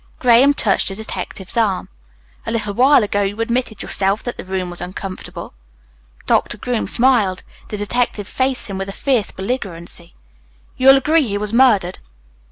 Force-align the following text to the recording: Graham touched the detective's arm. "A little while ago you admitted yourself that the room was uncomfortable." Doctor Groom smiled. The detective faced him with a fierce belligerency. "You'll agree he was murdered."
Graham 0.17 0.55
touched 0.55 0.87
the 0.87 0.95
detective's 0.95 1.55
arm. 1.55 1.87
"A 2.47 2.51
little 2.51 2.73
while 2.73 3.03
ago 3.03 3.21
you 3.21 3.39
admitted 3.39 3.83
yourself 3.83 4.23
that 4.23 4.35
the 4.35 4.43
room 4.43 4.71
was 4.71 4.81
uncomfortable." 4.81 5.53
Doctor 6.25 6.57
Groom 6.57 6.87
smiled. 6.87 7.43
The 7.67 7.77
detective 7.77 8.27
faced 8.27 8.65
him 8.65 8.79
with 8.79 8.89
a 8.89 8.93
fierce 8.93 9.29
belligerency. 9.29 10.13
"You'll 10.75 10.97
agree 10.97 11.27
he 11.27 11.37
was 11.37 11.53
murdered." 11.53 11.99